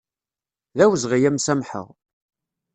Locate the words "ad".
1.29-1.33